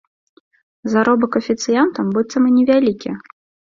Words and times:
Заробак 0.93 1.39
афіцыянтам 1.43 2.05
быццам 2.19 2.43
і 2.53 2.59
невялікі. 2.59 3.09